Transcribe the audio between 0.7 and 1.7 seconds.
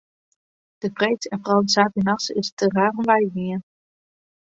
De freeds en foaral